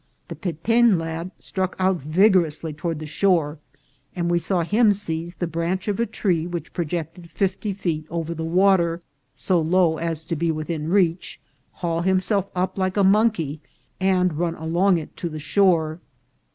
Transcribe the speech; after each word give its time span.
The 0.29 0.35
Pe 0.35 0.53
ten 0.53 0.97
lad 0.97 1.29
struck 1.37 1.75
out 1.77 1.97
vigorously 1.97 2.73
toward 2.73 2.97
the 2.97 3.05
shore, 3.05 3.59
and 4.15 4.31
we 4.31 4.39
saw 4.39 4.63
him 4.63 4.93
seize 4.93 5.35
the 5.35 5.45
branch 5.45 5.87
of 5.87 5.99
a 5.99 6.07
tree 6.07 6.47
which 6.47 6.73
projected 6.73 7.29
fifty 7.29 7.71
feet 7.71 8.07
over 8.09 8.33
the 8.33 8.43
water, 8.43 8.99
so 9.35 9.61
low 9.61 9.97
as 9.99 10.23
to 10.23 10.35
be 10.35 10.49
within 10.49 10.89
reach, 10.89 11.39
haul 11.73 12.01
himself 12.01 12.49
up 12.55 12.79
like 12.79 12.97
a 12.97 13.03
monkey, 13.03 13.61
and 13.99 14.39
run 14.39 14.55
along 14.55 14.97
it 14.97 15.15
to 15.17 15.29
the 15.29 15.37
shore. 15.37 15.99